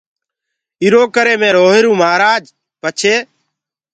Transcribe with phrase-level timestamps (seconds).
[0.81, 2.43] ايٚرو ڪري مي روهيروئونٚ مهآرآج
[2.81, 3.15] پڇي